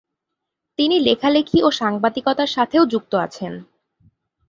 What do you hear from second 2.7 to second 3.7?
যুক্ত আছেন।